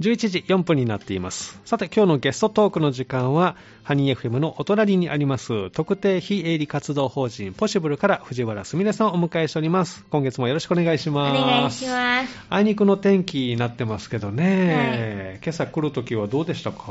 [0.00, 1.58] 11時4分になっています。
[1.64, 10.04] さて、今日のゲストトークの時間は、ハニー FM のお隣にあります、特定非営利活動法人ポシブルから藤原すみれさんをお迎えしております。
[10.10, 11.40] 今月もよろしくお願いしおます。
[11.40, 12.38] 願いします。
[12.50, 16.82] あいにくの天気になってますけどね、今朝来るときはどうでしたか？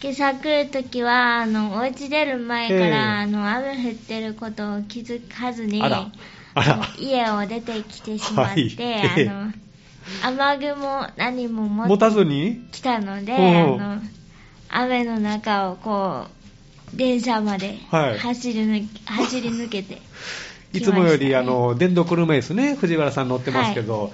[0.00, 6.10] 今朝来るときは、あの、お家出る前から、ええあの、雨降ってることを気づかずに、あら
[6.98, 9.52] 家を出てきてしまって、はいええあの、
[10.22, 12.56] 雨雲何も持たずに？
[12.56, 13.80] てきたので、うん。
[13.82, 14.02] あの、
[14.68, 16.26] 雨の中をこ
[16.94, 18.18] う、電車まではい。
[18.18, 20.00] 走り抜け、走り抜けて、
[20.72, 24.12] いつもより、あの、電動車椅子ね、藤原さん乗ってますけど、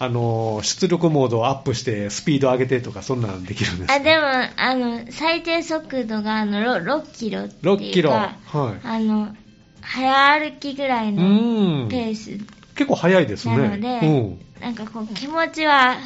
[0.00, 8.10] あの、出力モードをアップして、スピード上げてとか、そんなんできるんですかあ、でも、あの、最低速度が、あの、ろ6キロっていうか、6キロ。
[8.10, 8.86] はい。
[8.86, 9.34] あの、
[9.80, 11.88] 早歩きぐらいうのん。
[11.88, 13.58] ペース結構早いですね。
[13.58, 15.96] なので、なんかこう、気持ちは、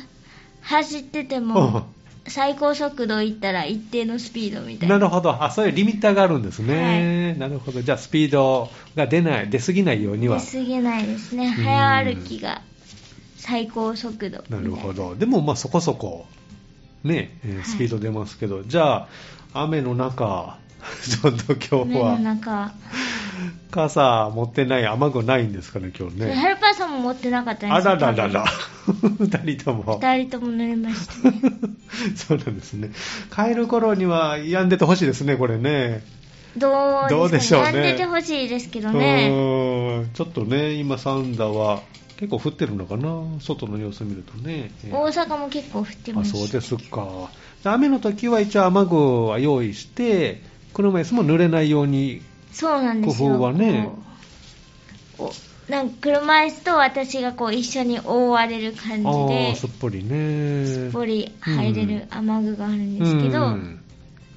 [0.63, 1.49] 走っててうん。
[1.49, 1.87] も、
[2.27, 4.99] 最高速度いったら一定のスピードみたいな。
[4.99, 5.43] なるほど。
[5.45, 7.35] あ、そういうリミッターがあるんですね。
[7.35, 7.83] なるほど。
[7.83, 10.39] じゃあ、スピードが出ない、出過ぎないようには。
[10.41, 11.49] 出過ぎないですね。
[11.49, 12.63] ん早歩きが
[13.37, 14.67] 最高速度ないな。
[14.67, 15.15] るほど。
[15.15, 16.25] でも、まあ、そこそこ、
[17.05, 19.09] ね、スピード出ますけど、じゃあ、
[19.53, 20.57] 雨の中、
[21.05, 22.73] ちょっと今日目のは、中。
[23.71, 26.35] 傘持ってない、雨具ないんですかね、今日ね。
[26.35, 28.45] ヘルパーさんも持ってなかったんであすよらららら。
[29.19, 29.99] 二人とも。
[30.01, 31.41] 二人とも濡れましたね。
[32.17, 32.91] そうなんですね。
[33.35, 36.03] 帰る頃には病んでてほしいですね、これね。
[36.57, 36.69] ど
[37.07, 39.29] うどうでしょうねやんでてほしいですけどうね。
[39.31, 41.81] ーんちょっとね、今、サンダは
[42.19, 44.71] 結構降ってるのかな、外の様子見るとね。
[44.85, 46.33] えー大阪も結構降ってあます。
[46.33, 47.31] そうですか。
[47.65, 50.43] 雨の時は一応雨具は用意して、
[50.75, 52.23] 車椅子も濡れないように。
[52.53, 53.29] そうなんですよ。
[53.31, 53.91] 工夫はね
[55.19, 55.33] お
[55.69, 60.67] なんか車椅子と私がこう一緒に覆われる感じあであ、、すっぽりね。
[60.67, 63.79] すっぽり入れる雨具があるんですけど、うん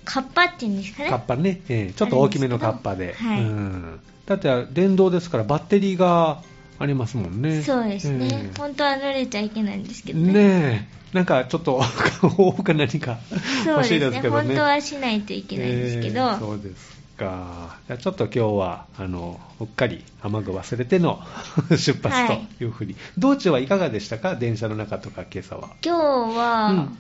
[0.05, 1.09] カッパっていうんですかね。
[1.09, 3.15] カッパね、えーちょっと大きめのカッパで。
[3.15, 6.41] はいうんだって電動ですからバッテリーが
[6.79, 7.63] ありますもんね。
[7.63, 10.33] そうですね、えー本当は濡れちゃいけないんですけどね。
[10.33, 11.81] ねえ、なんかちょっと、
[12.37, 13.17] 多く何か
[13.65, 14.47] 欲しいですすけどね。
[14.49, 17.77] 本当はしないといけないんですけど、えーそうですか。
[17.87, 21.19] じゃあちょっと今日は、あの、うっかり雨具忘れての
[21.71, 22.47] 出発はい。
[22.57, 24.35] というふうに、道中はいかがでしたか？
[24.35, 25.69] 電車の中とか今朝は。
[25.83, 25.95] 今
[26.33, 26.97] 日は、うん。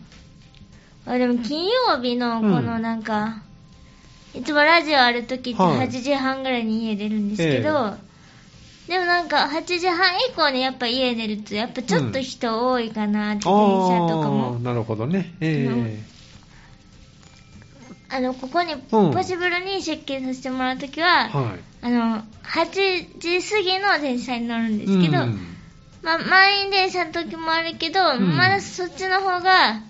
[1.13, 3.41] あでも金曜日のこのなんか、
[4.33, 5.87] いつもラジオある時ってはい。
[5.87, 7.95] 8時半ぐらいに家出るんですけど、
[8.87, 15.33] でもなんか8時半以降にやっぱ家出るとやっぱちょっと人多いかなって、電車とかあもーなるほどね。
[15.41, 16.03] え
[18.09, 21.59] あのここにうんポシブルに出勤させてもらう時は、ーはい。
[21.81, 25.55] あの8時過ぎの電車に乗るんですけど、うん
[26.01, 29.81] まあ、満員電車の時もあるけど、んまだそっちの方が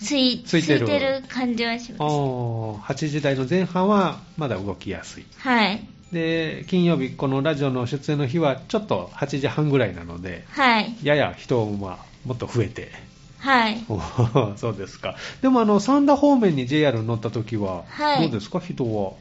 [0.00, 2.12] 空い空いてる感じはしあます。
[2.14, 5.26] ー8時台の前半はまだ動きやすい。
[5.38, 5.86] はい。
[6.12, 10.96] で、金曜日、このラジオの出演の日はちょっと8時半ぐらいなので、はい。
[11.02, 12.92] やや人はもっと増えて。
[13.38, 13.84] はい。
[14.56, 15.16] そうですか。
[15.42, 18.22] でも、あの、三田方面に JR 乗った時は、はい。
[18.22, 19.12] どうですか、人は。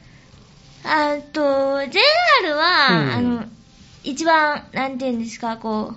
[0.83, 3.11] あと、JR は、うん。
[3.11, 3.45] あの、
[4.03, 5.95] 一番、なんていうんですか、こう、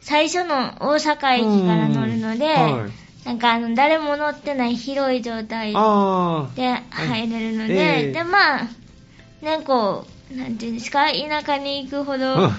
[0.00, 2.82] 最初の大阪駅から乗るので、うん。
[2.82, 2.92] はい。
[3.24, 5.78] なんかあの、誰も乗ってない広い状態で
[6.90, 8.12] 入れるので、ええ。
[8.12, 8.64] で、まあ、
[9.42, 12.50] ね、こう、なんていうんですか、田舎に行くほどうん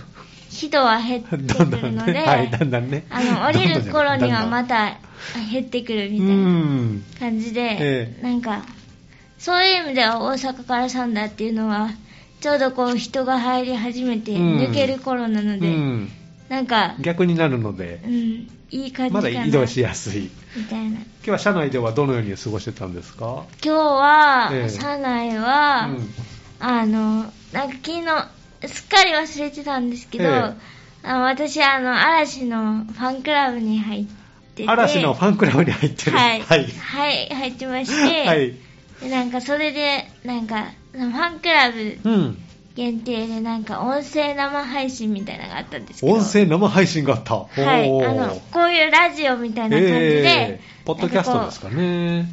[0.52, 1.46] 人は減ってくる
[1.94, 3.06] ので、ね、 はい、だんだんね。
[3.10, 4.98] あの、降りる頃にはまた、
[5.34, 8.64] た減ってくるみうたいなん感じで、ええなんか、
[9.38, 11.90] そういう意味では大阪から三田っていうのは、
[12.42, 16.12] ちょうどこう人が入り始めてうん抜ける頃なので、うん、
[16.50, 18.12] なんか、逆になるのでう、ん、
[18.72, 19.22] いい感じま。
[19.22, 20.30] だ移動しやすい。
[20.58, 20.90] みたいな。
[20.90, 23.44] 今日は車内ではどのように過ごしてたんですか？
[23.64, 26.14] 今日は、ええ車内は、うん
[26.60, 28.06] あの、なんか昨日、
[28.68, 34.06] すっかり忘れてたんですけど、ええあの私、あの、嵐のファンクラブに入っ
[34.56, 36.18] てて、嵐のファンクラブに入ってる。
[36.18, 36.66] はい、はい。
[36.66, 38.54] はい、入ってまして、 はい。
[39.02, 42.38] でなんかそれで、なんか、ファンクラブうん。
[42.76, 47.36] 限定で、なんか音声生配信みたいなのがあったんですけど、音声生配信があった。
[47.36, 47.48] は
[47.80, 52.28] い、あの、こういうラジオみたいな感じで、ええポッドキャストですかかね。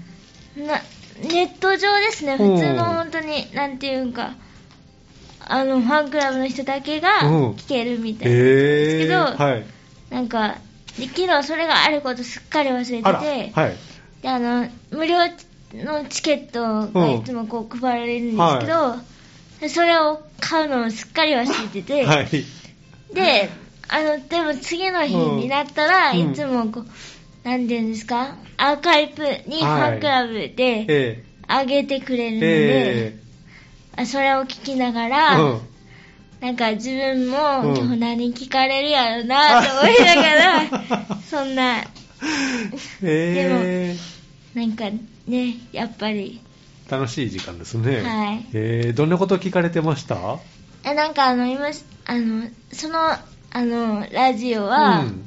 [0.57, 0.81] な
[1.23, 4.35] ネット上ですね、うん普通の本当に、なんていうか、
[5.49, 7.51] あの、ファンクラブの人だけがうん。
[7.53, 9.65] 聞けるみたいなんですええけど、はい。
[10.11, 10.59] なんか、
[10.99, 13.77] で昨日それがあることすっかり忘れてて、はい。
[14.21, 15.19] であの無料
[15.75, 18.97] のチケットがいつもこう配られるんですけど、
[19.61, 22.29] でそれを買うのをすっかり忘れてて、はい。
[23.15, 23.49] で
[23.89, 26.33] あのでも次の日になったら、うん。
[26.33, 31.25] いつもこうなんていうんですか、アーカイブにファンクラブでええ。
[31.49, 33.28] 上げてくれるので、えあ
[34.07, 35.61] それを聞きながえら、うん。
[36.41, 37.31] なんか自分うん。
[37.31, 37.39] も
[37.77, 40.63] 今日何聞かれるやろな と思いながら、
[41.29, 41.85] そんな、
[43.03, 43.97] え
[44.55, 44.85] えなんか
[45.27, 46.41] ね、やっぱり、
[46.91, 48.03] 楽しい時間ですね。
[48.03, 48.47] はい。
[48.55, 50.39] ええどんなこと聞かれてました？
[50.85, 51.67] えなんかあの、今、
[52.07, 52.99] あの、その、
[53.51, 55.25] あの、ラジオは、うん。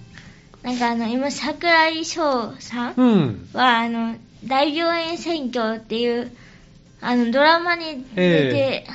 [0.63, 3.49] なんかあの、今、桜井翔さんうん。
[3.53, 6.31] は、あの、大病院選挙っていう、
[7.01, 8.85] あの、ドラマに出て、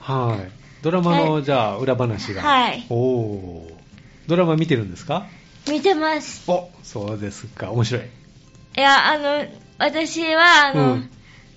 [0.00, 0.50] ははい。
[0.82, 2.42] ドラマの、じゃあ、裏話が。
[2.42, 3.78] はいおお。
[4.26, 5.26] ドラマ見てるんですか？
[5.68, 6.50] 見てます。
[6.50, 7.70] お、そうですか。
[7.72, 8.02] 面白い。
[8.02, 9.44] いや、あの、
[9.78, 11.10] 私は、あの、うん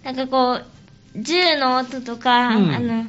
[0.04, 0.66] なんかこう、
[1.22, 3.06] 銃の音とか、うんあの、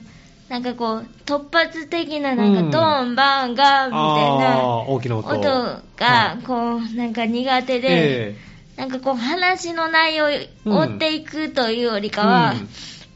[0.50, 5.28] なんかこう、突発的な、なんうんか、ドーン、バーン、ガーンみたいあなー大きな音。
[5.28, 7.88] 音はがい、こう、なんか苦手で、
[8.32, 8.36] え
[8.76, 10.28] なんかこう、話の内容を
[10.64, 12.54] 追っていくというよりかは、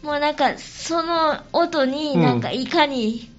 [0.03, 3.31] もうなんか、その音になんか、いかに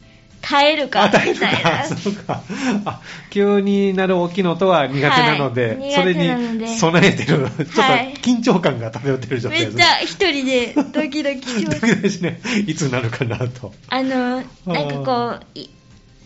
[0.42, 1.84] 耐えるか、みたいな。
[1.86, 2.42] そうか。
[2.86, 9.84] あ、急になる大きな音は苦手なので、はいそれに備えてる、ちょっとはい緊張感が漂ってる状態ですね。
[9.84, 11.82] めっちゃ一人でドキドキしまドす。
[11.88, 13.74] キドキしね、いつなるかなと。
[13.90, 14.54] あの、なんか
[15.06, 15.60] こう、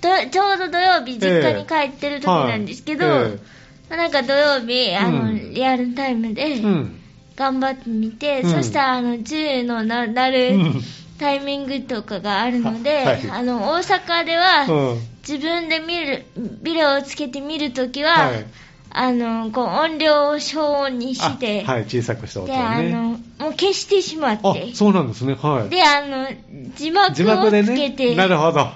[0.01, 3.60] ちょうど土曜日実家に帰ってる時なんですけど、ええはいえまあ
[3.95, 6.97] なんか土曜日、あの、うんリアルタイムでうん。
[7.35, 10.81] 頑張ってみて、うんそしたらあの、銃のなるん
[11.17, 14.99] タイミングとかがあるので、ははいあの、大阪では、うん。
[15.27, 16.25] 自分で見る、
[16.61, 18.45] ビデオをつけて見るときは、はい
[18.93, 22.93] あの、こう音量を小音にして、あはい、小さくした音で、をあの、ね。
[23.39, 25.35] もう消してしまっあて、、そうなんですね。
[25.41, 25.69] はい。
[25.69, 26.27] で、あの、
[26.75, 27.91] 字幕をつけね。
[27.91, 28.67] てなるほど。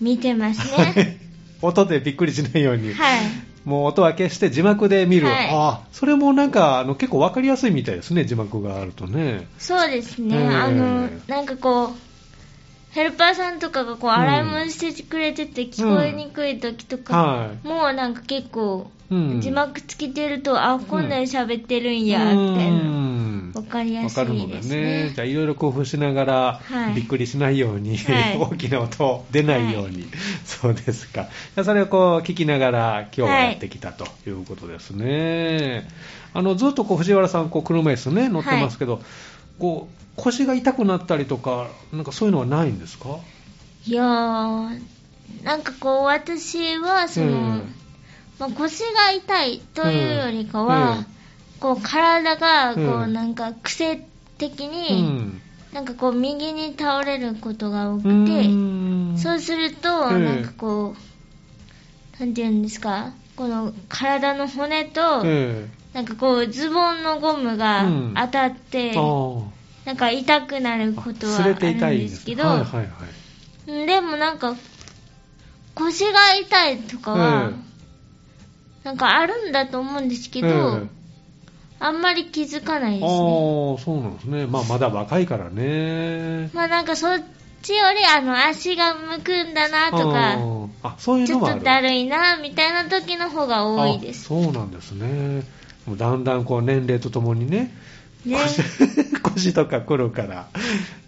[0.00, 1.18] 見てますはね。
[1.62, 2.94] い音でびっくりしないように。
[2.94, 3.20] はい。
[3.66, 5.26] もう音は消して字幕で見る。
[5.26, 9.48] はいあそれもなんかあの結構わかりやすいみたいですね、字幕があるとね。
[9.58, 10.36] そうですね。
[10.36, 11.94] ええあの、なんかこう、
[12.92, 17.66] ヘルパーさんとかがこう、うん洗い物してくれてて聞こえにくい時とか、はい。
[17.66, 23.05] もうなんか結構、うん字幕つけてると、あ、こんなに喋ってるんや、みたいな。
[23.56, 25.04] うんわかりやすいですのでね。
[25.08, 25.20] ねじ。
[25.20, 30.06] ゃあいろいろ工夫しながら、はいびっくりしないように、はい 大きな音出ないように。
[30.44, 31.22] そうですか。
[31.22, 35.88] じゃあそれをこう聞きながら今日はやってきたということですね。
[36.34, 39.00] あの、ずっとこう藤原さん、こう車椅子ね、乗ってますけど、
[39.58, 43.18] こう、腰が痛くなったりとか、なんかそういうのはないんですか？
[43.86, 44.80] いやー、
[45.44, 47.74] なんかこう、私は、その、うん
[48.38, 51.06] まあ、腰が痛いというよりかは、うん
[51.60, 53.96] こう、体が、こう、うんなんか癖
[54.38, 55.40] 的うに、ん。
[55.72, 59.14] なんかこう、右に倒れることが多くうて、ん。
[59.16, 60.24] そうすると、うん。
[60.24, 60.94] なんかこ
[62.18, 68.14] う、なんて言うんですか、この体の骨と、えなんかこう、ズボンのゴムがうん。
[68.16, 69.42] 当たっえて、あ
[69.84, 72.42] なんか痛くなるあことはあるんですけど、
[73.66, 74.54] でもなんか、
[75.74, 77.66] 腰が痛いとかは、え
[78.84, 80.50] なんかあるんだと思うんですけど、え
[80.84, 80.95] え
[81.78, 83.08] あんまり気づかないですね。
[83.08, 83.14] ああ、
[83.78, 84.46] そうなんですね。
[84.46, 86.50] まあ、まだ若いからね。
[86.54, 87.22] まあなんかそっ
[87.62, 91.58] ちよりあの足がむくんだなとあか、ーあ、そういうちょっのもある。
[91.60, 94.26] とだるいなみたいな時の方が多いです。
[94.26, 95.42] あそうなんですね。
[95.96, 97.72] だんだんこう年齢とともにね、
[98.24, 98.38] ね。
[98.38, 98.62] 腰
[99.22, 100.48] 腰とか来るから、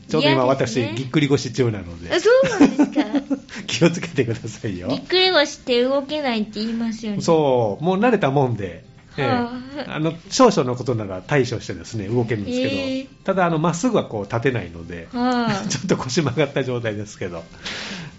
[0.09, 3.47] ちょうど今私、ねぎっくり腰中なのであ、そうなんですか。
[3.67, 5.03] 気をつけてくださいよぎっ。
[5.03, 7.23] くり腰って動けないって言いますよね。
[7.23, 8.85] そう、もう慣れたもんで、
[9.25, 9.53] あ
[9.87, 17.45] あの少々のことなら対処してですね動けるんですけど、へえただあのまっすぐはこう立てないので、は ちょっと腰曲がった状態ですけど、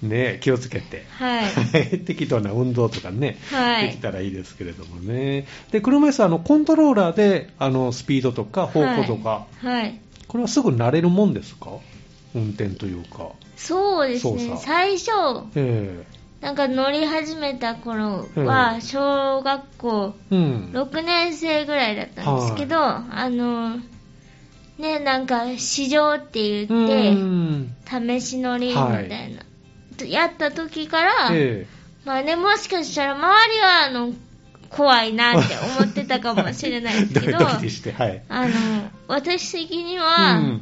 [0.02, 1.00] ね、気をつけて、い。
[1.20, 1.42] は
[1.80, 2.00] い。
[2.06, 3.88] 適当な運動とかね、はい。
[3.88, 5.46] できたらいいですけれどもね。
[5.72, 9.92] で、車椅子はあのコントローラーであのスピードとか方向とか、はい。
[9.92, 11.72] ここれはすぐ慣れるもんですか？
[12.36, 13.30] 運転というか。
[13.58, 14.58] そうですね。
[14.64, 15.10] 最初、
[15.56, 16.04] え
[16.42, 20.72] なんか乗り始めた頃うは、ん小学校えうん。
[20.74, 23.78] 6年生ぐらいだったんですけど、あの、
[24.78, 27.76] ね、なんか試乗って言うって、ん。
[27.86, 29.44] 試し乗りみたいな、
[29.98, 31.68] とやった時から、え
[32.06, 34.14] まあね、もしかしたら周りは、あの、
[34.70, 37.40] 怖いなって思ってたかもしれないえですけど、
[37.98, 38.24] はい。
[38.30, 40.62] あの、私的にうは、ん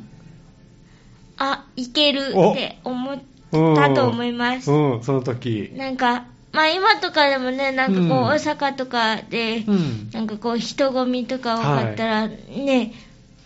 [1.38, 3.20] あ、いけるって思っ
[3.52, 4.72] たと思います。
[4.72, 5.72] うん、その時。
[5.76, 10.10] なんか、まあ今とかでもね、なんかこう、うん大阪とかで、うん。
[10.12, 12.94] なんかこう、人混みとか多かったら、ね、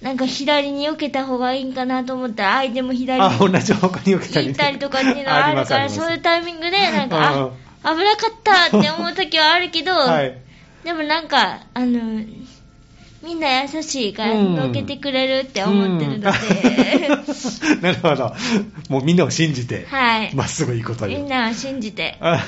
[0.02, 7.52] なんか左に避けた方がいいんかなと思ったら、相手も左あ、同にじ方向に受けたり、行ったりとかっていうのがあるから、そういうタイミングで、なんか、
[7.84, 10.38] あ、危なかったって思う時はあるけど、 はい。
[10.84, 12.24] でもなんか、あの、
[13.24, 17.10] みんな優しいからうんのけてくれるって思ってるので、
[17.82, 18.34] なるほど。
[18.90, 20.34] もうみんなを信じて、はい。
[20.36, 21.18] まっすぐ行くという。
[21.20, 22.18] みんなは信じて。
[22.20, 22.44] あ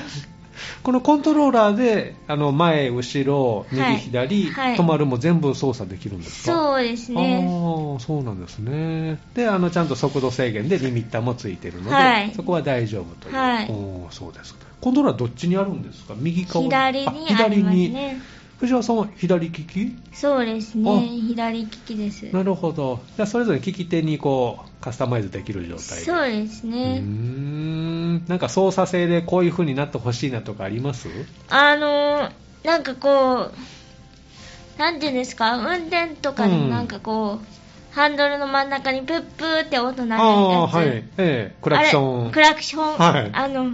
[0.81, 6.53] このコントローラーで、あの前、後ろ、右、はい左、はい止まるも全部操作できるんですか？
[6.55, 7.45] そうですね。
[7.47, 9.17] ああ、そうなんですね。
[9.35, 13.35] で、あの、ちゃんと速度制限でリミッターもついてるので、はいそこは大丈夫という。
[13.35, 14.59] はいおーそうですか。
[14.81, 16.13] コントローラーどっちにあるんですか？
[16.17, 18.21] 右か左にありますね。
[18.63, 19.93] 藤原さんは左利き？
[20.13, 21.01] そうですあね。
[21.27, 22.23] 左利きです。
[22.31, 23.01] なるほど。
[23.17, 26.05] じゃあ、それぞれ利き手にこう、カスタマイズできる状態で。
[26.05, 26.99] そうですうーね。
[26.99, 28.25] ん。
[28.27, 31.09] なんか操作性でこういう風になってほしいなとかあります？
[31.49, 32.31] あのー、
[32.63, 40.73] なんかこう、なんていうんですか、運転とかでうんなんかこう、ハンドルの真ん中にプップーって音鳴るああ、やつ。
[40.73, 40.87] はい。
[40.87, 42.31] ええ、クラクション。
[42.31, 42.97] クラクション。
[42.97, 43.71] はいあの、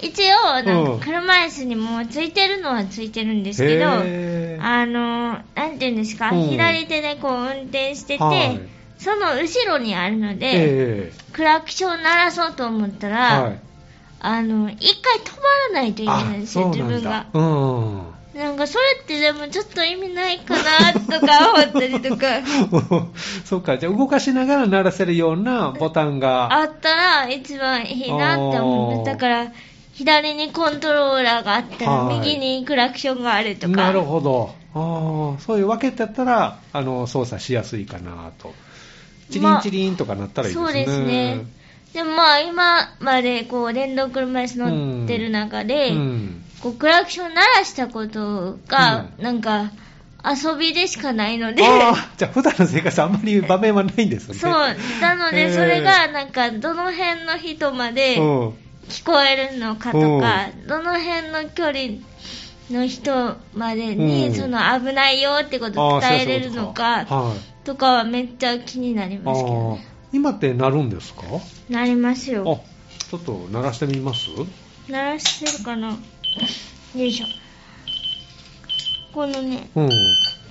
[0.00, 8.60] 一応、なんうんか車椅子にもついてるのはついてるんですけど、へーあの、なんていうんですか、うん左手でこう運転してて、はい
[8.98, 13.60] その後ろにあるので、えクラクション鳴らそうと思ったえら、はい。
[14.20, 17.26] あの、一回止まらないといけないんですよ、あ自分が。
[17.32, 18.18] うん。
[18.34, 22.26] なんかそれってでもちょっと意味ないかなとか思ったりとか、
[23.44, 26.52] そうか、じゃあ動かしながら鳴らせるようなボタンが。
[26.52, 29.00] あったら一番いいなって思う。
[29.00, 29.52] あーだから、
[29.98, 33.76] 左にコントローラーがあったら、はい右にクラクションがあるとか。
[33.76, 34.54] なるほど。
[34.72, 38.54] ああ、そういう分けてたら、あの、操作しやすいかなと。
[39.28, 40.66] チリンチリンとかなったらいいですね。
[40.66, 41.44] そうですね。
[41.92, 46.44] でもまあ今までこう電動車椅子乗ってる中で、うん。
[46.62, 49.72] こうクラクション鳴らしたことが、うなんか
[50.24, 54.40] 遊びでしかないので、ああ、じゃあ普段の生活あんまり場面はないんですよね。
[54.40, 54.52] そう、
[55.00, 58.54] なのでそれがなんかどの辺の人までうん。
[58.88, 61.76] 聞こえるのかとか、どの辺の距離
[62.70, 67.64] の人までうんにその危ないよってことを伝えれるのかはい。
[67.64, 69.86] とかはめっちゃ気になりますけどね。
[70.12, 71.22] 今って鳴るんですか？
[71.68, 72.62] なりますあ、よ。
[73.10, 74.26] ちょっと鳴らしてみます？
[74.88, 75.88] 鳴らしてるかな？
[75.88, 75.96] よ
[76.94, 77.26] いしょ。
[79.12, 79.88] このね、うん。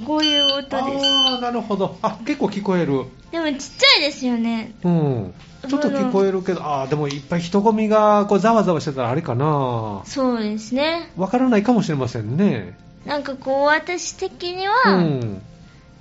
[0.05, 0.75] こういう音です。
[0.75, 1.97] ああ、なるほど。
[2.01, 3.05] あ、結構聞こえる。
[3.31, 4.73] でもちっちゃいですよね。
[4.83, 5.33] うん。
[5.67, 10.01] ちょっと聞こえるけど、ああ、でもいっぱい人混みがこうざわざわしてたらあれかな。
[10.05, 11.11] そうですね。
[11.17, 12.77] わからないかもしれませんね。
[13.05, 15.41] なんかこう私的にうは、ん。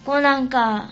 [0.04, 0.90] こうなんか、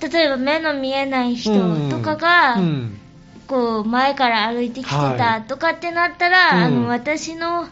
[0.00, 1.52] 例えば目の見えない人
[1.88, 2.98] とかが、うん。
[3.46, 7.68] こう前から歩いてきてはたとかってなったら、うんあの私の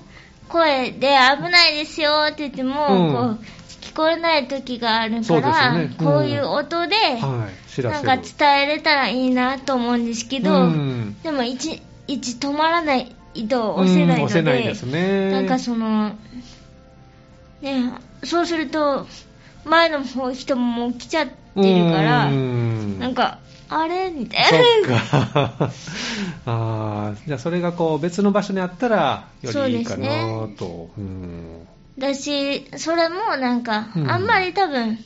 [0.49, 3.60] 声で危ないですよって言っても、うんこう
[3.91, 7.71] 聞こえない時があるそうから、ですよねうんこういう音で、はい。
[7.71, 8.07] 知らせる。
[8.07, 15.33] なんか伝えれたらいいなと思うんですけど、うんでも一一止まらない糸を押せないので、うん押せないですね。
[15.33, 16.11] なんかその、
[17.63, 17.93] ね、
[18.23, 19.07] そうすると、
[19.65, 24.99] 前の方人ももう来ちゃってるから、うんなんか、あれみたそいな。
[24.99, 25.71] っか。
[26.47, 30.07] ああ、じゃあそれがこう別の場所にあったらよりいいかな
[30.57, 30.91] と。
[30.97, 31.67] うん
[31.99, 34.99] だし、それもなんか、うんあんまり多分、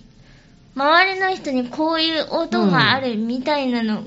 [0.75, 4.05] 周りの人にこういう音があるみたいなの、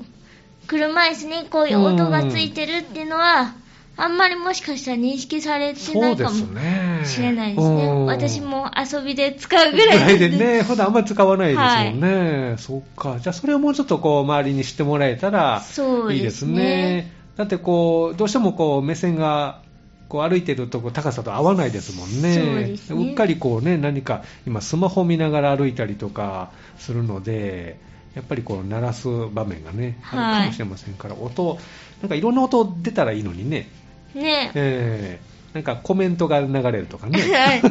[0.66, 3.54] 車椅子にこういう音がついてるっていうのは、
[4.00, 7.02] あんまりもしかしたら認識されてないかもすね。
[7.04, 7.84] しれないですね。
[7.84, 12.56] うん私も遊びで使うぐぐららいでいでね、普段あんまり使わないですもんね。
[12.58, 13.18] そっか。
[13.18, 15.62] じゃあそれをもうちょっとこう周りに知ってもらえたら
[16.10, 17.12] いいですすねね。
[17.36, 19.62] だってこう、どうしてもこう目線が
[20.08, 22.76] こう歩いてるとこ高さと合わないですもんね。
[22.86, 27.78] そうねうっかりこうね、何か今スマホ見ながら歩いたりとかするので、
[28.14, 31.58] やっぱりこう鳴らす場面がね、あるかもしれませんから、音、
[32.00, 33.68] なんかいろんな音出たらいいのにね。
[34.14, 34.50] ね。
[34.54, 37.18] えーなんかコメントが流れるとかね。
[37.32, 37.62] はい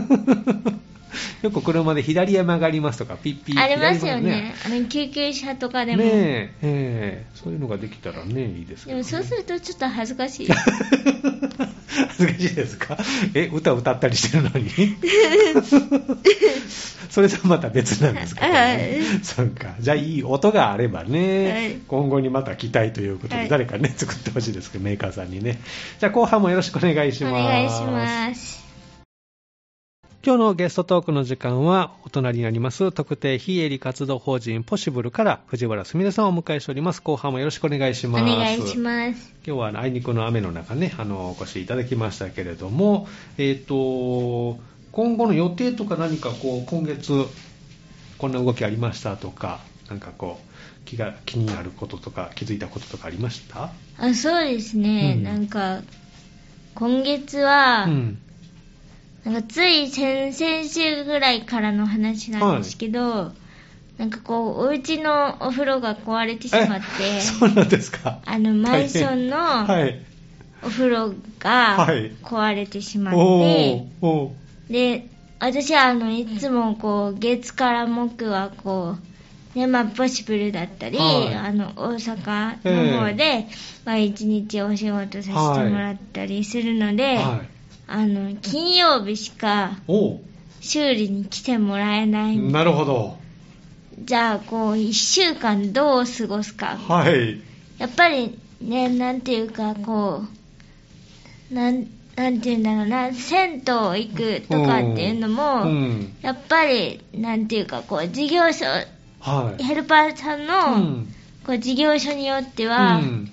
[1.41, 4.53] よく車で左へ曲がりますとか、ピッピッありますよね。
[4.65, 6.03] あの救急車とかでも。
[6.03, 9.03] ねえ、ええそういうのができたらね、いいですけど、ね。
[9.03, 10.47] でもそうするとちょっと恥ずかしい。
[11.87, 12.97] 恥ずかしいですか？
[13.33, 14.67] え、歌歌ったりしてるのに？
[17.09, 19.01] それとまた別なんですけど、はいね。
[19.23, 19.75] そうか。
[19.79, 25.59] じゃあいい音があればね、はい今後にまた期待ということで、はい誰かね、作ってほしいですけど、メーカーさんにね。
[25.99, 27.43] じゃあ後半もよろしくお願いしおます。
[27.43, 28.66] 願いします。
[30.25, 37.01] 今日のゲストトークの時間は、お隣にあります特定非営利活動法人ポシブルから藤原すみれさんをお迎えしております。
[37.01, 38.25] 後半もよろしくお願いしおます。
[38.25, 39.33] 願いします。
[39.45, 43.07] 今日はあいにくの雨の中ね、あの、お越しいただきましたけれども、
[43.37, 44.59] えっ、と、
[44.91, 47.25] 今後の予定とか何かこう、今月、
[48.17, 53.71] こんな動きありましたとか、なんかこう、気が、気になることとか、気づいたこととかありました？
[53.97, 55.81] あそうですね、うんなんか、
[56.75, 58.19] 今月は、うん。
[59.31, 63.33] なんかつい先々週ぐらいからの話なんですけど、
[63.97, 68.19] なんかこう、お家のお風呂が壊れてしまって、そうなんですか？
[68.25, 69.99] あの、マンションのはい。
[70.63, 75.07] お風呂がはい壊れてしまっおてー、おーで、
[75.39, 78.95] 私はあの、いつもこう、月から木はこ
[79.55, 82.57] う、ね、まあ、ポシブルだったり、はいあの、大阪
[82.93, 83.47] の方で、
[83.85, 87.56] まあ、一日お仕事させてもらったりするので、はい。
[87.87, 90.19] あの、金曜日しかお
[90.59, 92.37] 修理に来てもらえない。
[92.37, 93.17] なるほど。
[93.99, 96.77] じゃあ、こう、一週間どう過ごすか。
[96.77, 97.41] はい。
[97.77, 100.23] やっぱりね、なんていうか、こ
[101.51, 106.13] う、なん、なんていうんだろうな、銭湯行くとかっていうのも、うん。
[106.21, 108.65] やっぱり、なんていうか、こう、事業所、
[109.19, 109.63] はい。
[109.63, 111.13] ヘルパーさんの、うん
[111.45, 113.31] こう、事業所によっては、うん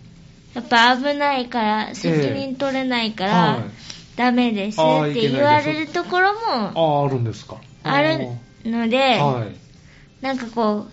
[0.54, 3.83] やっぱ危ないから、責任取れないから、はい
[4.16, 6.38] ダメですって言われるところも
[6.74, 7.56] ああ、あるんですか？
[7.82, 8.18] ある
[8.64, 10.24] ので、はい。
[10.24, 10.90] なんかこう、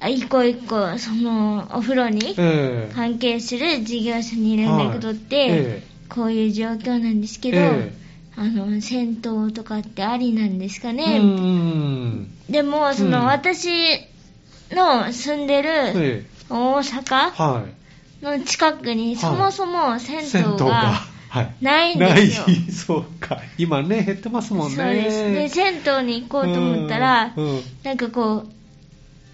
[0.00, 2.92] あ一個一個、その、お風呂にええ。
[2.94, 5.48] 関係する事業所に連絡取って、はい。
[5.50, 7.92] えこういう状況なんですけど、え
[8.36, 12.30] あの、銭湯とかってありなんですかえね、うん。
[12.48, 13.26] でも、その、うん。
[13.26, 13.68] 私
[14.72, 16.26] の住んでるええ。
[16.48, 17.64] 大阪は
[18.22, 20.94] の近くに、そもそも銭湯が、
[21.30, 21.54] はい。
[21.60, 23.38] ないんですよない、そうか。
[23.56, 24.76] 今ね、減ってますもんね。
[24.76, 25.32] そうです。
[25.32, 28.44] で、銭湯に行こうと思ったら、うんうんなんかこ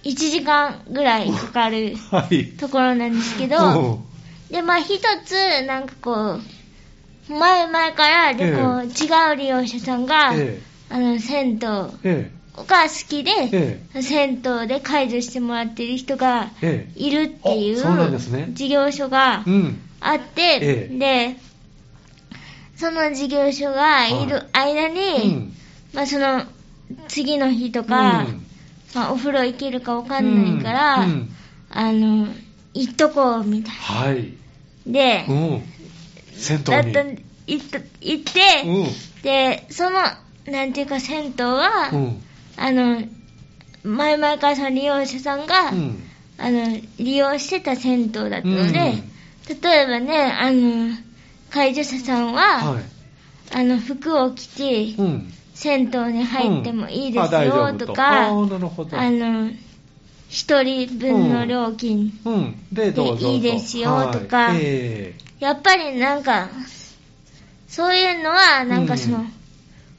[0.04, 2.44] う、1時間ぐらいかかるはい。
[2.52, 4.04] ところなんですけど、うん
[4.50, 5.34] で、まあ一つ、
[5.66, 10.60] なんかこう、前々からでこう、違う利用者さんが、え
[10.90, 19.80] あの、銭湯がええ好きで、ええ銭湯で介助してもらってる人がええいるっていう事業所がえうん。
[20.00, 21.36] あって、ええで、
[22.76, 25.52] その事業所がいる間に、うん。
[25.92, 26.44] まあその、
[27.08, 28.46] 次の日とか、うん
[28.94, 31.30] まあお風呂行けるかわかんないから、うんうん
[31.68, 32.28] あの、
[32.72, 34.32] 行っとこうみたいはい。
[34.86, 35.62] で、うん。
[36.32, 36.84] 銭だっ。
[37.46, 39.22] 行っと行って、うん。
[39.22, 40.00] で、その、
[40.46, 42.22] なんていうか銭湯は、うん。
[42.56, 43.02] あの、
[43.82, 46.02] 前々からその利用者さんが、うん。
[46.38, 49.12] あの、利用してた銭湯だったので、うん
[49.48, 50.90] 例えばね、あの、
[51.50, 52.84] 介助者さんは、はい。
[53.52, 55.32] あの、服を着て、うん。
[55.54, 57.92] 銭湯に入ってもいいですよ夫と。
[57.94, 59.50] か、あの、
[60.28, 62.58] 一人分の料金、うん。
[62.72, 62.88] で。
[62.88, 64.52] いいですよとか。
[65.38, 66.50] やっぱりなんか、
[67.68, 69.32] そういうのは、なんかその、うん。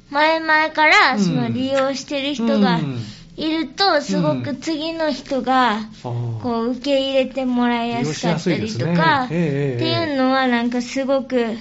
[0.10, 1.20] 前々からうん。
[1.20, 3.02] その利用してるえ人がうん
[3.38, 11.56] いると、すごく次の人が、こう受け入れてもらいやすかったりとか、っていうのはなんかすごく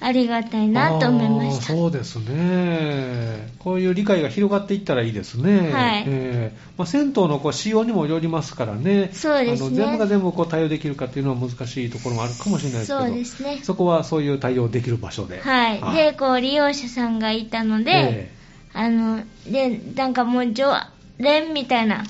[0.00, 1.72] ありがたいなと思いました。
[1.72, 3.52] そうですね。
[3.58, 5.72] こういう理解が広がっていったらいいですね。
[5.72, 9.10] はいええまあ、銭湯のこう仕様にもよりますからね。
[9.12, 13.06] そうですねあの全部が全部こう対応できるかっていうのは難しいところもあるかもしれないですけど。
[13.06, 13.60] そうですね。
[13.64, 15.40] そこはそういう対応できる場所で。
[15.40, 15.80] はい。
[15.82, 18.32] あで、こう利用者さんがいたので、え
[18.72, 20.72] あの、で、なんかもう常
[21.18, 22.04] 連みたいな。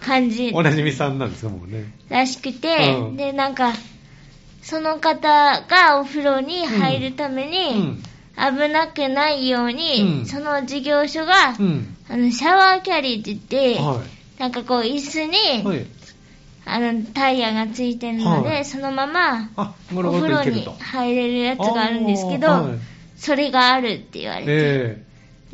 [0.00, 1.92] 感じおなじみさんなんですか、もうね。
[2.08, 3.72] らしくて、うんで、なんか、
[4.62, 8.02] その方がお風呂に入るためうに、ん。
[8.36, 11.96] 危なくないように、うんその事業所が、うん。
[12.08, 14.02] あの、シャワーキャリーって言って、は
[14.38, 15.64] なんかこう、椅子に、い。
[15.64, 15.86] はい。
[16.68, 20.66] あの、タイヤがついてるので、はいそのまま、あ、お風呂に。
[20.80, 22.48] 入れるやつがあるんですけど、
[23.16, 25.02] それがあるって言われて、え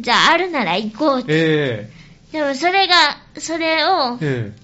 [0.00, 2.01] じゃああるなら行こうっえて。
[2.32, 2.94] でもそれが、
[3.38, 4.62] それをえ、え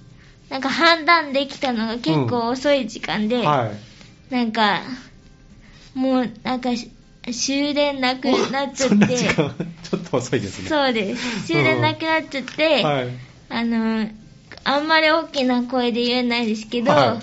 [0.50, 3.70] なんか判断できたのが結構遅い時間で、えは
[4.31, 4.35] い。
[4.35, 4.81] なんか、
[5.94, 6.90] もうなんかし
[7.31, 10.68] 終電なくなっちゃって、ちょっと遅いですね。
[10.68, 11.46] そうです。
[11.46, 13.09] 終電なくなっちゃって、はい。
[13.50, 14.09] あの、
[14.64, 17.16] あんまり大きな声で言えないですけど、は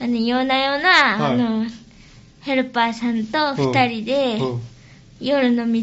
[0.00, 1.66] いあの、夜な夜な、はいあの、
[2.40, 4.60] ヘルパーさんと二人で、うん
[5.20, 5.80] 夜の道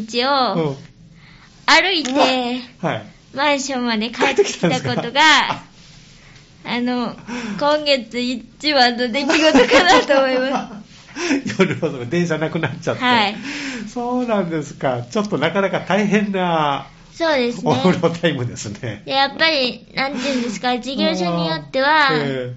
[0.54, 0.76] うんを
[1.66, 2.12] 歩いて、
[2.80, 3.11] はい。
[3.34, 5.20] マンションまで帰ってきたことが、
[6.64, 7.16] あの、
[7.58, 9.36] 今月一番の出来事
[9.68, 10.82] かなと思いま
[11.58, 13.02] 夜遅く電車なくなっちゃって。
[13.02, 13.36] はい
[13.92, 15.02] そうなんですか。
[15.02, 17.18] ちょっとなかなか大変なす。
[17.18, 17.98] そうですお風ね。
[18.00, 19.02] 呂タイムですね。
[19.04, 22.54] で、やっぱり、なんていうんですか、事業所によっては、え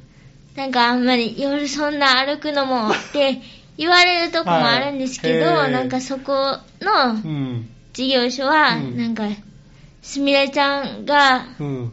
[0.55, 3.41] なんかあんまり夜そんな歩くのもって
[3.77, 7.69] 言われるとこもあるんですけど、はいなんかそこえのうん。
[7.91, 9.23] 事業所は、うんなんか、
[10.05, 11.91] すみれちゃんがうん。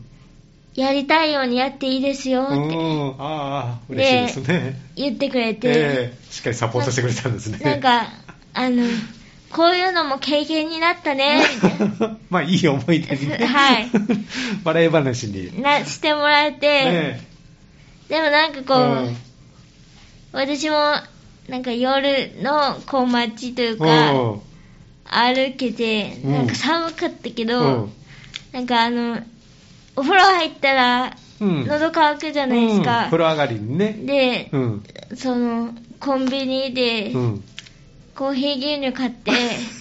[0.74, 3.14] やりたいようにやっていいですようってん。
[3.18, 4.80] ああ、嬉しいですね。
[4.96, 7.58] 言ってくれて、ええしっかりサポートしてくれたんですね。
[7.58, 8.06] なんか、
[8.54, 8.86] あの、
[9.50, 12.18] こういうのも経験になったね、みたいな。
[12.30, 13.36] まあ、いい思い出にね。
[13.44, 13.90] はい。
[14.64, 15.54] 笑い話に。
[15.56, 17.20] ねなしてもらえて、え
[18.08, 19.16] でもなんかこう、うん
[20.34, 20.76] 私も
[21.48, 24.40] なんか夜のこう街というか、うん
[25.04, 27.92] 歩けて、うんなんか寒かったけど、うん
[28.52, 29.18] なんかあの、
[29.96, 33.04] お風呂入ったら、うん喉乾くじゃないですうんか。
[33.06, 33.92] 風呂上がりにね。
[34.04, 34.84] で、うん。
[35.16, 37.44] その、コンビニでう、ん。
[38.14, 39.32] コーヒー牛乳買って、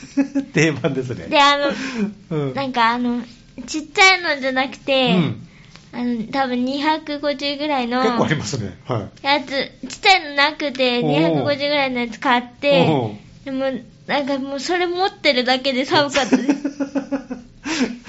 [0.54, 1.28] 定番ですね。
[1.28, 1.70] で、あの、
[2.32, 2.54] うん。
[2.56, 3.22] なんかあの、
[3.68, 5.48] ちっちゃいのじゃなくて、うん
[5.94, 8.78] あの、多分250ぐらいの、結構ありますね。
[8.86, 9.26] はい。
[9.26, 9.48] やつ、
[9.90, 13.66] ちっちゃいのなくて、おー250ぐらいのやつ買ってお、でも、
[14.08, 16.72] なんかもうそれ持ってるだけで寒かったです。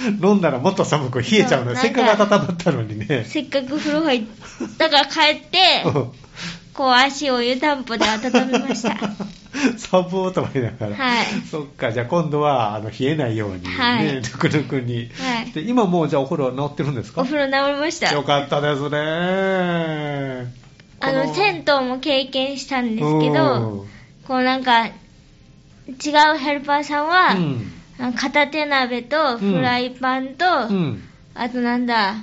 [0.22, 3.24] 飲んだらもっと寒く冷えちゃうのそうせっかく温まったのにね。
[3.26, 4.22] せっかく風呂入っ
[4.78, 5.84] だから帰って、
[6.74, 8.96] こう足を湯たんぽで温めました。
[9.76, 10.96] 寒ーと思いながら。
[10.96, 15.10] はいそっか、じゃあ今度はあの冷えないようにね、はいぬくぬくに。
[15.18, 17.20] はいで今もうじゃあお風呂治ってるんですか？
[17.20, 18.12] お風呂治りました。
[18.12, 20.62] よかったですね。
[21.04, 23.86] あの、銭湯も経験したんですけうどん、
[24.26, 24.90] こうなんか、違
[26.34, 27.72] うヘルパーさんは、うん
[28.16, 31.02] 片手鍋とフライパンと、うん。
[31.34, 32.14] あとなんだ、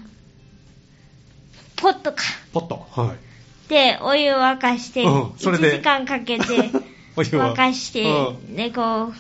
[1.75, 2.23] ポットか。
[2.51, 2.88] ポット。
[2.91, 3.69] はい。
[3.69, 6.43] で、お湯沸かして、うんそれで1時間かけて
[7.15, 9.13] 沸かして、うんで、こう、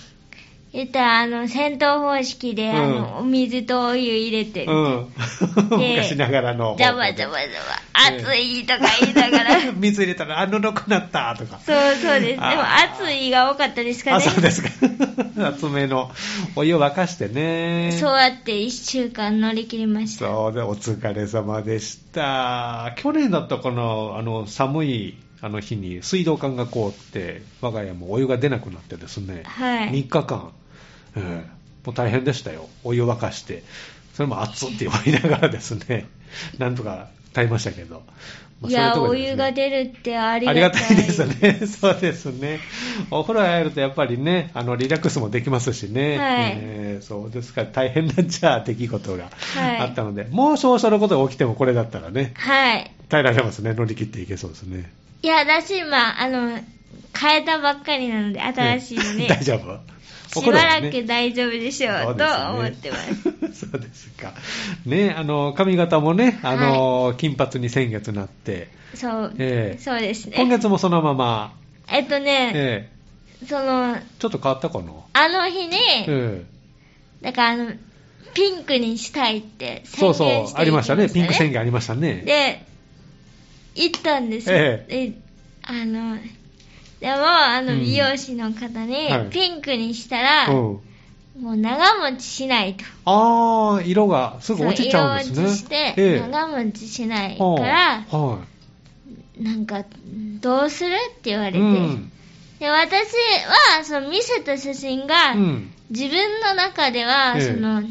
[0.73, 5.07] 言ったら、あの、戦闘方式で、あの、お水とお湯入れて、うん。
[5.71, 6.75] 昔ながらの。
[6.77, 7.78] ジャバジャバジャ
[8.11, 11.59] バ、熱いとか言いながら、 水入れたら、あ、喉くなったとか。
[11.65, 12.35] そうそうです。
[12.35, 14.25] でも、熱いが多かったですかあ、ね。
[14.25, 14.69] そうですか。
[15.49, 16.11] 厚めの
[16.55, 17.95] お湯を沸かしてね。
[17.99, 20.25] そうやって1週間乗り切りました。
[20.25, 22.93] そうで、お疲れ様でした。
[22.97, 23.85] 去年だったかな、あ
[24.21, 29.89] の、寒いあの日に水道管が凍って、我が家もお湯が出なくなってですね、はい。
[29.91, 30.51] 3日間、
[31.15, 32.67] ええもう大変でしたよ。
[32.83, 33.63] お湯沸かして。
[34.13, 36.07] それも熱って言われながらですね、
[36.57, 37.07] なんとか
[37.39, 38.03] 耐えましたけど。
[38.61, 40.81] まあいや、お湯が出るってありあがたい。
[40.89, 41.67] りがたいですね。
[41.67, 42.59] そうですね。
[43.09, 46.17] お風呂入るとやっぱりね、あの、リラックスもできますしね。
[46.17, 49.23] はいえーそうですから大変なじゃあ出来事が
[49.55, 52.91] はいあったので、もう少々のことが起きてもこれだったらね、はい。
[53.07, 53.73] 耐えられますね。
[53.73, 54.91] 乗り切っていけそうですね。
[55.23, 56.59] いや、だし、まあ、あの、
[57.17, 59.71] 変えたばっかりなので、新しいので、 大丈夫？
[59.71, 59.79] お
[60.31, 63.15] しばらく大丈夫でしょう、と思ってます。
[63.53, 63.65] す。
[63.71, 64.33] そうですか。
[64.85, 70.35] ね、あの、髪型もね、あの、金髪に先月なって、そう、ええそうですね。
[70.37, 71.53] 今月もそのまま、
[71.87, 72.89] えっとね、え
[73.47, 74.91] その、えちょっと変わったかな？
[75.13, 76.43] あの日に、ええ
[77.21, 77.71] だからあの、
[78.33, 81.09] ピンクにしたいってそう宣言してそう、ありましたね。
[81.09, 81.53] ピンク宣言。
[81.53, 82.21] 言ありましたね。
[82.25, 82.63] で、
[83.75, 84.55] 行ったんですよ。
[84.55, 85.13] えで
[85.63, 86.17] あの、
[86.99, 90.55] でも、あの、うん美容師の方に、はいピンクにしたら、うん。
[91.41, 92.83] もう長持ちしないと。
[93.05, 95.35] ああ、色がすぐ落ちちゃうんですね。
[95.39, 98.39] 色落ちして、ええ長持ちしないかはら、あは
[99.39, 99.85] なんか、
[100.41, 101.53] どうするって言われい。
[101.53, 102.11] て、うん。
[102.59, 103.05] で私
[103.77, 105.71] は、その見せた写真が、うん。
[105.89, 107.81] 自分の中では、ええその、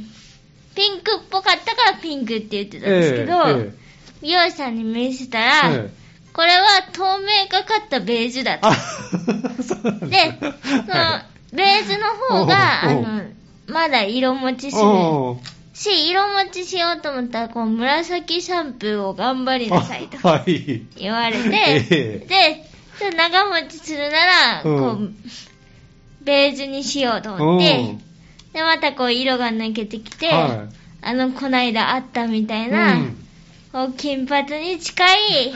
[0.74, 3.88] ピンクっぽかったからピンクって言ってたんですけど、ええ
[4.20, 5.90] 美容師さんに見せたら、ええ
[6.32, 8.74] これは透明がかったベージュだとあ。
[8.74, 10.52] そうなんだで、その、
[11.52, 13.22] ベージュの方が、あの、
[13.66, 14.82] まだ色持ちする。
[15.74, 20.18] し、色持ちしようと思ったら、こう、紫シャンプーを頑張りなさいと。
[20.96, 21.48] 言われて、
[21.90, 25.14] ええで、長持ちするなら、こうう、
[26.22, 27.96] ベージュにしようと思って、
[28.52, 30.66] で、またこう、色が抜けてきて、は
[31.00, 32.70] あの、こないだあったみたいい。
[32.70, 33.24] な、うん
[33.72, 35.52] こう金髪に近い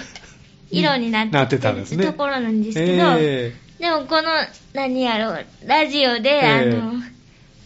[0.72, 2.06] 色になってなってきてるたんですね。
[2.06, 4.30] ところなんですけど、えでもこの、
[4.72, 6.48] 何やろう、ラジオで、ええ。
[6.48, 6.92] あの、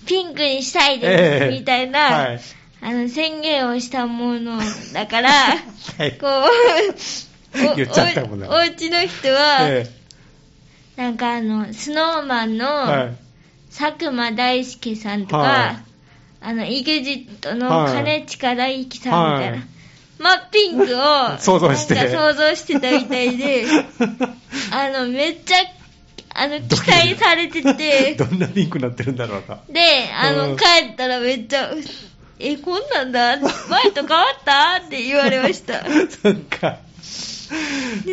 [0.07, 2.41] ピンクにしたいえです、えみたいな、はい。
[2.81, 4.59] あの、宣言をしたもの
[4.93, 5.31] だから、
[5.99, 6.13] はい。
[6.19, 9.87] こう、お 言っちゃったもんだおお家の人は、え
[10.97, 13.15] なんかあの、スノーマンの。
[13.77, 15.77] 佐久間大介さんとか、はい。
[16.41, 18.05] あの、イグジットのはい。
[18.05, 19.76] 兼近大樹さんみたいな、はい
[20.19, 23.65] 真っピンクを想像して想像してたみたいで、
[24.73, 25.59] あの、めっちゃ、
[26.35, 29.61] あの、期待されてて、 どんなピンクになってるんだろうか。
[29.69, 29.81] で、
[30.15, 31.71] あの、うん帰ったらめっちゃ、
[32.39, 33.39] え、こんなんだ？
[33.39, 34.77] 前と変わった？
[34.85, 35.85] って言われました。
[36.23, 36.79] そっか。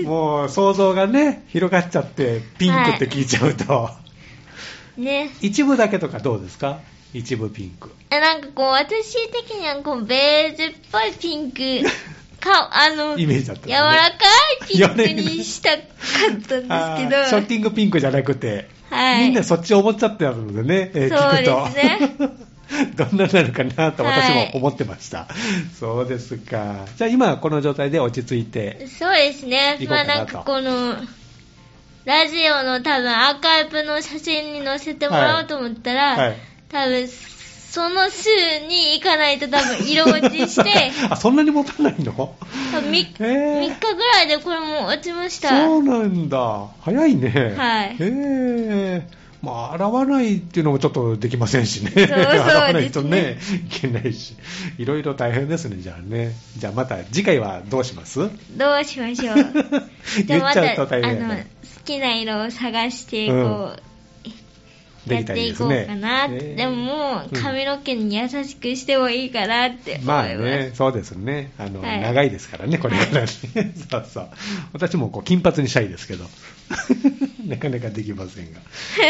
[0.04, 3.90] もう想像がね、広がっちゃって、ピンクって聞いちゃうと。
[4.98, 5.30] ね。
[5.42, 6.80] 一部だけとかどうですか？
[7.14, 7.92] 一部ピンク。
[8.10, 11.60] えなんかこう、私的にはこう、ベージュっぽいピンク、
[12.40, 14.18] か、あの、イメージだったん柔らか
[14.62, 21.66] いピンクにしたかったんですけど、ショッキングピンクじゃなくて、ははいみんなそっち思っちゃってるのでね、えーそう聞くと。
[21.74, 22.54] ですね
[22.96, 25.28] どんなになるかなと私も思ってました。
[25.80, 26.86] そうですか。
[26.96, 28.88] じゃあ今はこの状態で落ち着いて。
[28.88, 30.96] そうですねまあなんかこの
[32.06, 36.53] ラジオの多分アーカイブの写真に載せてもらおうと思ったら、はい。
[36.74, 42.12] 多分その週に行かないと多分色落ちして あ、そんなに持たないの？
[42.12, 46.66] 多分 3, へー日ぐらいでこれもう落ちましたそうなんだ。
[46.82, 47.54] 早いね。
[47.58, 49.08] はいへえ。
[49.42, 51.92] まあ、洗わないっていうのもちょっとできませんしね。
[51.92, 54.36] そうそうですね洗わないとね、いけないし。
[54.78, 56.32] いろいろ大変ですね、じゃあね。
[56.58, 58.20] じゃあまた次回はどうします？
[58.56, 59.36] どうしましょう
[60.26, 61.46] 言っちゃうとあの大変やから好
[61.84, 63.38] きな色を探してこう、
[63.70, 63.82] やで
[65.10, 65.70] きたっていこう。
[65.70, 71.52] かなって、えーでももう髪の毛に優しくしてもいいかなって思いまます、あね、そうですね。
[71.58, 73.28] あの、はい長いですからね、これからね。
[73.90, 74.30] そうそう。
[74.74, 76.26] 私もこう金髪にしたいですけど。
[77.46, 78.60] なかなかできませんが。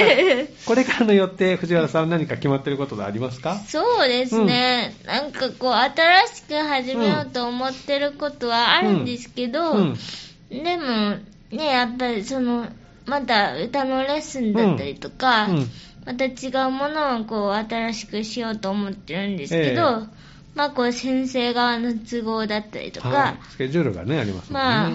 [0.65, 3.61] これからの予定、藤原さん何か決まってることがありますか？
[3.67, 5.91] そうですね、なんかこう新
[6.35, 9.99] しく始めようと思ってることはあるんですけど、うん。
[10.49, 11.17] でも
[11.51, 12.67] ねやっぱりその
[13.05, 15.67] また歌のレッスンだったりとか、うん
[16.05, 24.53] また違うものをこう新しくしようと思ってるんですけど、ええまあこう先生側の都合だったりとか、はい、スケジュールがね、ありますね。
[24.53, 24.91] まあ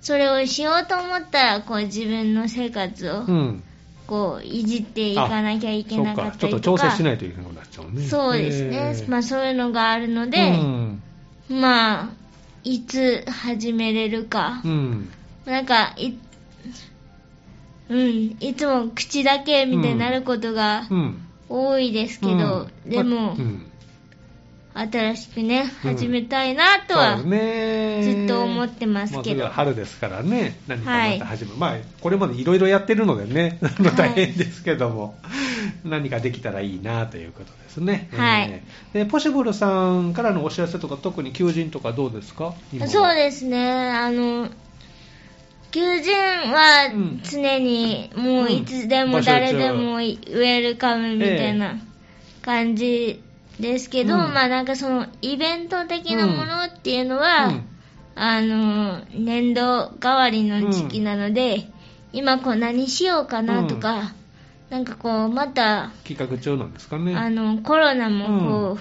[0.00, 3.62] それをしようと思ったらこう自分の生活をうん。
[4.06, 8.06] こういじっていかなきゃいけなかったそうか、ちょっと調整しないといけなくなっちゃうね。
[8.06, 11.02] そうですね、えーまあそういうのがあるので、うん。
[11.50, 12.08] まあ
[12.64, 15.10] いつ始めれるか、うん。
[15.44, 16.14] なんかい
[17.88, 18.36] うん。
[18.40, 21.24] いつも口だけみたいになることがうん。
[21.48, 22.90] 多いですけど、うん。
[22.90, 23.64] でも、うん。
[24.74, 25.96] 新しくねうん。
[25.96, 29.16] 始めたいなとは、ずっと思ってますけど。
[29.16, 33.58] もうすぐ春ですからね、何かまた始める、まあ、これまでいろいろやってるのでね、
[33.96, 35.18] 大変ですけども、
[35.84, 38.08] 何かできたらいいなということですね。
[38.14, 38.50] はい。
[38.50, 39.04] えー。
[39.04, 42.54] でポシブルさんからのお知らせとか、特に求人とかどうですか？
[42.86, 43.16] そうす。
[43.16, 43.90] ですね。
[43.90, 44.48] あの
[45.70, 46.12] 求人
[46.52, 51.76] はうん常にもういつでもうん誰でもいウェルカムみたいな
[52.42, 53.22] 感じ
[53.60, 54.20] ですけど、うん。
[54.20, 57.64] まあなんかそのイベント的なものっていうのは、うん。
[58.20, 61.68] あの年度代わりの時期なので、
[62.12, 64.12] 今こう何しようかなとか、
[64.70, 67.14] なんかこうまた企画中なんですかね。
[67.14, 68.78] あのコロナもこ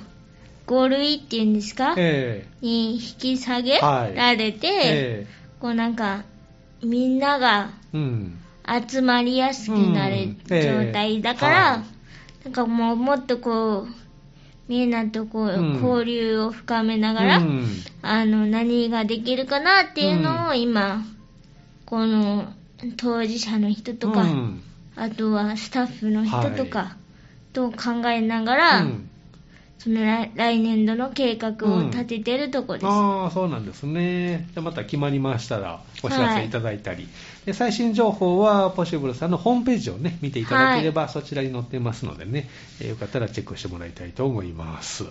[0.67, 2.47] う、5類っていうんですか、え。
[2.61, 4.15] に引き下げはい。
[4.15, 5.27] られて、ええ。
[5.59, 6.23] こうなんか
[6.83, 7.71] みんなが。
[8.89, 11.83] 集まりやすくなる状態だから、は
[12.41, 12.45] い。
[12.45, 13.93] なんかもうもっとこう
[14.67, 15.73] みんなとこう、うん。
[15.81, 17.65] 交流を深めながら、うん。
[18.01, 21.05] あの何ができるかなっていうのを今、
[21.85, 22.51] この
[22.97, 24.61] 当事者の人とか、うん。
[24.97, 26.97] あとはスタッフの人とはか
[27.53, 29.06] と考えながら、うん
[29.79, 32.85] その来来年度の計画を立ててるとこです。
[32.87, 34.47] ああ、そうなんですね。
[34.53, 37.07] じゃあまた決まりましたらお知らせいただいたり、
[37.45, 42.49] で最新情報はポシブルさんのホームページをね、見ていただければ、そちらに載ってますのでね、
[42.81, 45.05] えーよかったらチェックしてもらいたいと思います。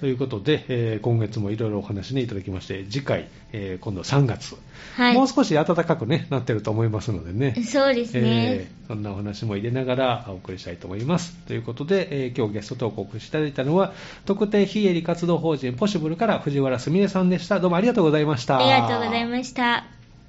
[0.00, 4.56] ということで、えー今月もいろいろお話ね、いただきまして、次回、えー今度3月、
[4.96, 5.14] はい。
[5.14, 7.60] もう少し暖かくね、なってると思いますのでね。
[7.64, 8.20] そうですね。
[8.24, 11.34] えーそんなお話も入れながらお送りしたいと思います。
[11.48, 17.60] ということで、えー今日ゲストトークをお送りしていただいたのは、特定非営利活動法人ポシブルから藤原すみれさんでした。
[17.60, 18.58] どうもありがとうございました。
[18.58, 19.93] ありがとうございました。